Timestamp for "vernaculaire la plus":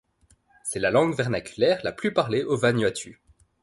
1.15-2.11